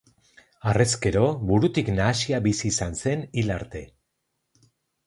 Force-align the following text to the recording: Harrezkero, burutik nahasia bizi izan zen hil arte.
Harrezkero, 0.71 1.21
burutik 1.51 1.93
nahasia 1.99 2.41
bizi 2.49 2.67
izan 2.73 2.99
zen 3.05 3.25
hil 3.43 3.57
arte. 3.61 3.85